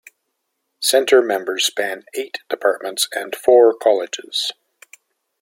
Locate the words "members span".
1.21-2.05